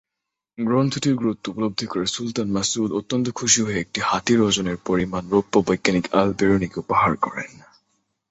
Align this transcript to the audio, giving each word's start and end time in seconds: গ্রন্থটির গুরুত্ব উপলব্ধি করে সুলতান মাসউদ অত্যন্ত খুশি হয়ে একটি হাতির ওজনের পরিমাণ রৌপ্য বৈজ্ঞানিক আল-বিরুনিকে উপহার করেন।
গ্রন্থটির 0.57 1.15
গুরুত্ব 1.15 1.45
উপলব্ধি 1.49 1.85
করে 1.87 2.05
সুলতান 2.07 2.47
মাসউদ 2.51 2.91
অত্যন্ত 2.91 3.27
খুশি 3.31 3.59
হয়ে 3.61 3.81
একটি 3.81 3.99
হাতির 4.01 4.39
ওজনের 4.41 4.77
পরিমাণ 4.85 5.23
রৌপ্য 5.29 5.55
বৈজ্ঞানিক 5.67 6.05
আল-বিরুনিকে 6.13 6.77
উপহার 6.79 7.11
করেন। 7.17 7.51